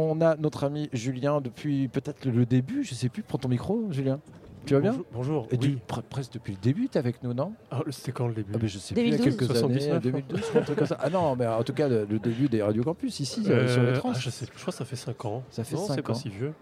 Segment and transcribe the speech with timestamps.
[0.00, 3.22] on a notre ami Julien depuis peut-être le début, je sais plus.
[3.22, 4.20] Prends ton micro, Julien.
[4.66, 5.46] Tu vas bien Bonjour.
[5.50, 5.78] Et tu- oui.
[5.88, 7.54] pre- presque depuis le début, tu es avec nous, non?
[7.70, 8.52] Ah, C'était quand le début?
[8.54, 9.36] Ah, mais Je sais plus, il y a 2012.
[9.38, 10.98] quelques 79, années, 2012, un truc comme ça.
[11.00, 13.82] Ah non, mais en tout cas, le, le début des Radio Campus ici, euh, sur
[13.82, 14.10] les Euh, trans.
[14.14, 15.42] ah, je sais plus, je crois que ça fait 5 ans.
[15.50, 16.14] Ça fait non, cinq c'est pas ans.
[16.14, 16.52] si vieux.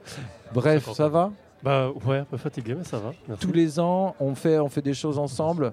[0.54, 1.10] Bref, 50 ça ans.
[1.10, 1.32] va?
[1.64, 3.10] Bah ouais, un peu fatigué, mais ça va.
[3.26, 3.44] merci.
[3.44, 5.72] Tous les ans, on fait, on fait des choses ensemble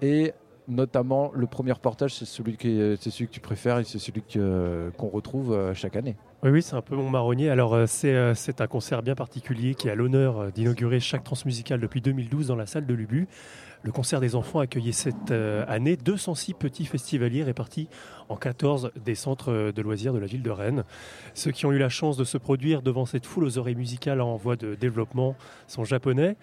[0.00, 0.32] et
[0.68, 5.08] notamment le premier reportage, c'est celui, celui que tu préfères et c'est celui que- qu'on
[5.08, 6.16] retrouve euh, chaque année.
[6.42, 7.48] Oui, oui, c'est un peu mon marronnier.
[7.50, 11.80] Alors, euh, c'est euh, un concert bien particulier qui a l'honneur euh, d'inaugurer chaque transmusicale
[11.80, 13.26] depuis 2012 dans la salle de Lubu.
[13.86, 17.88] Le concert des enfants a accueilli cette euh, année 206 petits festivaliers répartis
[18.28, 20.82] en 14 des centres euh, de loisirs de la ville de Rennes.
[21.34, 24.20] Ceux qui ont eu la chance de se produire devant cette foule aux oreilles musicales
[24.20, 25.36] en voie de développement
[25.68, 26.36] sont japonais.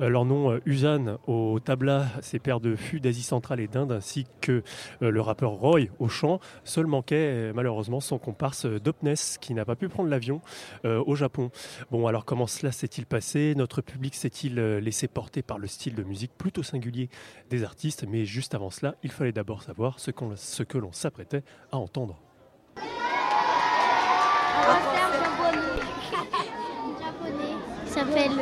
[0.00, 4.26] Euh, leur nom, Usan, au tabla, c'est père de fût d'Asie centrale et d'Inde, ainsi
[4.40, 4.64] que
[5.00, 6.40] le rappeur Roy au chant.
[6.64, 10.40] Seul manquait malheureusement son comparse euh, Dopnes qui n'a pas pu prendre l'avion
[10.84, 11.50] au Japon.
[11.92, 13.54] Bon, alors comment cela s'est-il passé?
[13.56, 16.87] Notre public s'est-il laissé porter par le style de musique plutôt singulier?
[16.90, 20.92] Des artistes Mais juste avant cela, il fallait d'abord savoir ce, qu'on- ce que l'on
[20.92, 22.18] s'apprêtait à entendre.
[22.76, 22.80] On
[24.66, 25.82] va faire japonais.
[27.00, 27.54] japonais.
[27.86, 28.32] Ça s'appelle.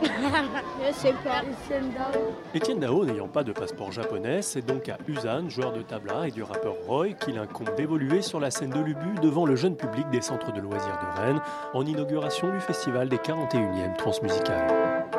[2.54, 6.30] Étienne Dao, n'ayant pas de passeport japonais, c'est donc à Usan, joueur de tabla et
[6.30, 10.08] du rappeur Roy, qu'il incombe d'évoluer sur la scène de l'Ubu devant le jeune public
[10.10, 11.42] des centres de loisirs de Rennes
[11.74, 15.09] en inauguration du festival des 41e Transmusicales.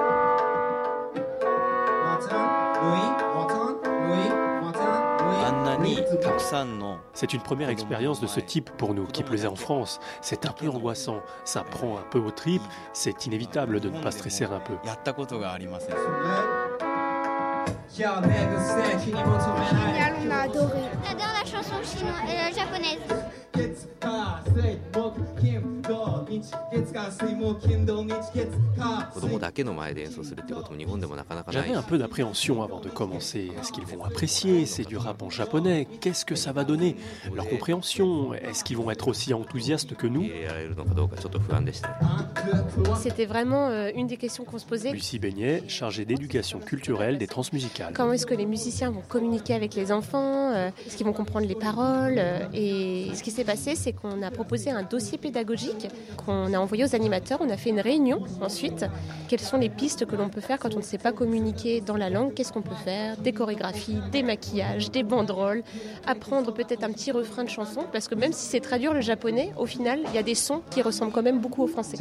[7.14, 10.00] C'est une première expérience de ce type pour nous qui plus en France.
[10.22, 14.12] C'est un peu angoissant, ça prend un peu aux tripes, c'est inévitable de ne pas
[14.12, 14.73] stresser un peu.
[19.70, 20.82] Génial, on a adoré.
[21.04, 21.76] J'adore la chanson
[22.56, 23.00] japonaise.
[29.12, 33.51] 子供だけの前で演奏するってことも日本でもなかなかない J'avais un peu d'appréhension avant de commencer.
[33.61, 35.86] Est-ce qu'ils vont apprécier C'est du rap en japonais.
[36.01, 36.97] Qu'est-ce que ça va donner
[37.35, 41.98] Leur compréhension Est-ce qu'ils vont être aussi enthousiastes que nous 入れられるのかどうかちょっと不安でした
[43.01, 44.92] C'était vraiment euh, une des questions qu'on se posait.
[44.92, 47.92] Lucie Beignet, chargée d'éducation culturelle des transmusicales.
[47.95, 51.47] Comment est-ce que les musiciens vont communiquer avec les enfants euh, Est-ce qu'ils vont comprendre
[51.47, 55.89] les paroles euh, Et ce qui s'est passé, c'est qu'on a proposé un dossier pédagogique
[56.24, 57.39] qu'on a envoyé aux animateurs.
[57.42, 58.86] On a fait une réunion ensuite.
[59.27, 61.97] Quelles sont les pistes que l'on peut faire quand on ne sait pas communiquer dans
[61.97, 62.33] la langue?
[62.33, 63.17] Qu'est-ce qu'on peut faire?
[63.17, 65.64] Des chorégraphies, des maquillages, des banderoles,
[66.05, 67.81] apprendre peut-être un petit refrain de chanson.
[67.92, 70.61] Parce que même si c'est traduire le japonais, au final, il y a des sons
[70.69, 71.97] qui ressemblent quand même beaucoup au français.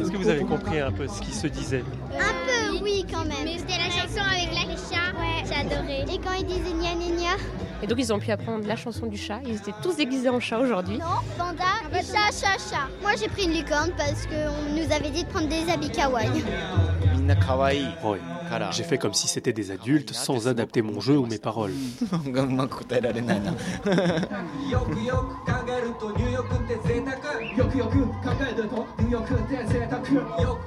[0.00, 1.84] Est-ce que vous avez compris un peu ce qui se disait
[2.18, 3.44] Un peu, oui, quand même.
[3.44, 5.12] Mais c'était la chanson avec la chat.
[5.18, 5.44] Ouais.
[5.46, 6.02] J'ai adoré.
[6.02, 7.36] Et quand ils disaient gna gna.
[7.82, 9.40] Et donc ils ont pu apprendre la chanson du chat.
[9.44, 10.98] Ils étaient tous déguisés en chat aujourd'hui.
[10.98, 12.88] Non, panda, ah bah, chat, chat, chat.
[13.02, 16.44] Moi j'ai pris une licorne parce qu'on nous avait dit de prendre des habits kawaii.
[17.12, 17.88] Minna kawaii.
[18.04, 18.18] Oui.
[18.70, 21.72] J'ai fait comme si c'était des adultes sans adapter mon jeu ou mes paroles.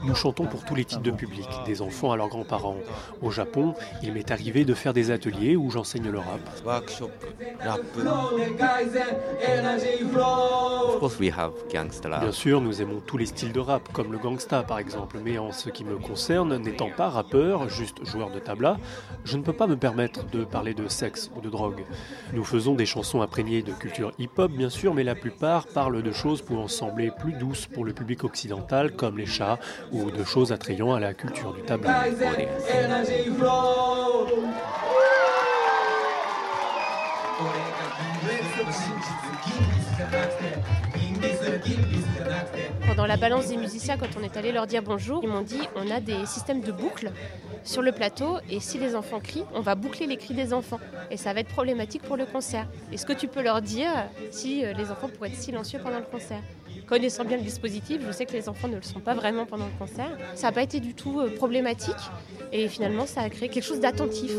[0.04, 2.78] Nous chantons pour tous les types de public, des enfants à leurs grands-parents.
[3.22, 3.74] Au Japon,
[4.04, 6.40] il m'est arrivé de faire des ateliers où j'enseigne le rap.
[12.20, 15.38] Bien sûr, nous aimons tous les styles de rap, comme le gangsta par exemple, mais
[15.38, 18.78] en ce qui me concerne, n'étant pas rappeur, juste joueur de tabla,
[19.24, 21.84] je ne peux pas me permettre de parler de sexe ou de drogue.
[22.34, 26.12] Nous faisons des chansons imprégnées de culture hip-hop bien sûr, mais la plupart parlent de
[26.12, 29.60] choses pouvant sembler plus douces pour le public occidental, comme les chats,
[29.92, 32.04] ou de choses attrayant à la culture du tabla.
[42.88, 45.60] Pendant la balance des musiciens, quand on est allé leur dire bonjour, ils m'ont dit
[45.76, 47.12] on a des systèmes de boucles
[47.64, 50.80] sur le plateau et si les enfants crient, on va boucler les cris des enfants
[51.12, 52.68] et ça va être problématique pour le concert.
[52.94, 53.92] Est-ce que tu peux leur dire
[54.32, 56.42] si euh, les enfants pourraient être silencieux pendant le concert?
[56.88, 59.66] Connaissant bien le dispositif, je sais que les enfants ne le sont pas vraiment pendant
[59.66, 60.18] le concert.
[60.36, 61.96] Ça n'a pas été du tout euh, problématique
[62.54, 64.32] et finalement ça a créé quelque chose d'attentif.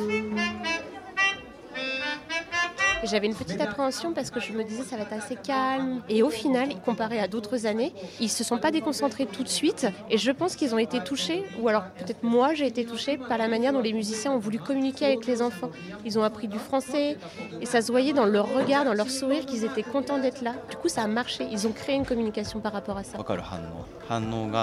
[3.08, 6.02] J'avais une petite appréhension parce que je me disais ça va être assez calme.
[6.08, 9.86] Et au final, comparé à d'autres années, ils se sont pas déconcentrés tout de suite.
[10.10, 13.38] Et je pense qu'ils ont été touchés, ou alors peut-être moi j'ai été touchée par
[13.38, 15.70] la manière dont les musiciens ont voulu communiquer avec les enfants.
[16.04, 17.16] Ils ont appris du français
[17.60, 20.54] et ça se voyait dans leur regard, dans leur sourire qu'ils étaient contents d'être là.
[20.70, 21.46] Du coup, ça a marché.
[21.50, 23.18] Ils ont créé une communication par rapport à ça.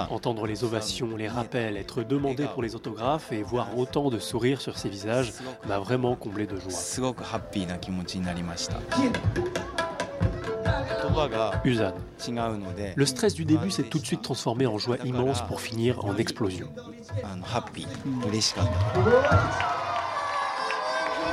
[0.09, 4.61] Entendre les ovations, les rappels, être demandé pour les autographes et voir autant de sourires
[4.61, 5.33] sur ces visages
[5.67, 6.71] m'a vraiment comblé de joie.
[8.32, 8.80] すごくハッピーな気持ちになりました
[11.02, 11.92] 言葉が Usan.
[12.26, 16.02] 違うので Le stress du début s'est tout de suite transformé en joie immense pour finir
[16.04, 16.68] en explosion.
[17.22, 18.72] あのハッピー嬉しかった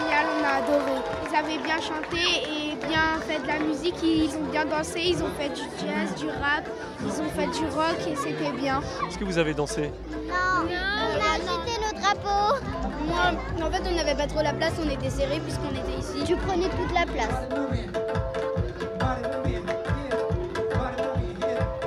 [0.06, 1.02] Génial, on a adoré.
[1.30, 5.23] Ils avaient bien chanté et bien fait de la musique, ils ont bien dansé, ils
[5.23, 6.69] ont fait du jazz, du rap,
[7.01, 8.81] ils ont fait du rock et c'était bien.
[9.09, 9.91] Est-ce que vous avez dansé
[10.29, 12.65] Non, on a agité le drapeau.
[13.07, 16.25] Moi, en fait, on n'avait pas trop la place, on était serrés puisqu'on était ici.
[16.27, 17.49] Tu prenais toute la place.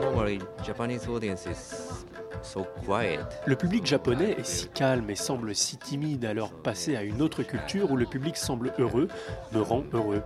[0.01, 1.82] Normally, Japanese audience is
[2.43, 3.19] so quiet.
[3.45, 7.43] Le public japonais est si calme et semble si timide, alors passer à une autre
[7.43, 9.07] culture où le public semble heureux
[9.53, 10.21] me rend heureux.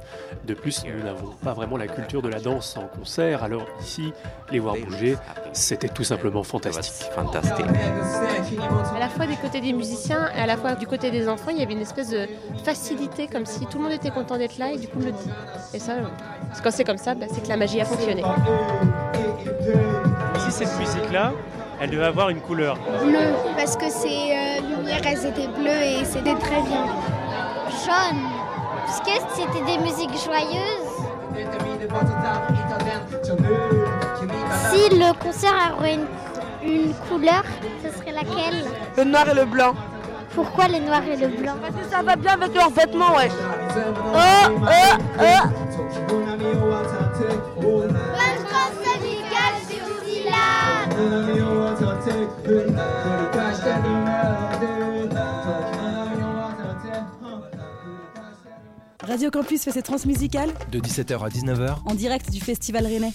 [0.45, 4.13] De plus, nous n'avons pas vraiment la culture de la danse en concert, alors ici,
[4.51, 5.17] les voir bouger,
[5.53, 7.11] c'était tout simplement fantastique.
[7.11, 7.65] fantastic.
[8.95, 11.51] À la fois des côtés des musiciens et à la fois du côté des enfants,
[11.51, 12.27] il y avait une espèce de
[12.63, 15.29] facilité, comme si tout le monde était content d'être là et du coup le dit.
[15.73, 15.93] Et ça,
[16.63, 18.23] quand c'est comme ça, bah, c'est que la magie a fonctionné.
[20.39, 21.33] Si cette musique-là,
[21.79, 22.77] elle devait avoir une couleur.
[23.03, 26.85] Bleu, parce que ces euh, lumières, elles étaient bleues et c'était très bien.
[27.85, 28.21] Jaune,
[28.85, 30.93] parce que c'était des musiques joyeuses.
[34.71, 36.07] Si le concert aurait une,
[36.63, 37.43] une couleur,
[37.83, 38.65] ce serait laquelle?
[38.97, 39.73] Le noir et le blanc.
[40.33, 41.55] Pourquoi le noir et le blanc?
[41.61, 43.29] Parce que ça va bien avec leurs vêtements, ouais.
[44.13, 44.57] Oh, oh,
[45.19, 45.47] oh
[49.67, 51.46] c'est aussi là
[59.01, 63.13] Radio Campus fait ses transmusicales De 17h à 19h, en direct du Festival Rennais.